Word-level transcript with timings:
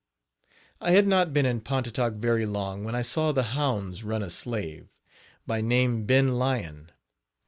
I 0.81 0.93
had 0.93 1.05
not 1.07 1.31
been 1.31 1.45
at 1.45 1.63
Pontotoc 1.63 2.13
very 2.13 2.47
long 2.47 2.83
when 2.83 2.95
I 2.95 3.03
saw 3.03 3.31
the 3.31 3.43
hounds 3.53 4.03
run 4.03 4.23
a 4.23 4.31
slave, 4.31 4.87
by 5.45 5.61
name 5.61 6.07
Ben 6.07 6.39
Lyon. 6.39 6.91